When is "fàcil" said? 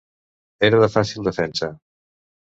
0.95-1.29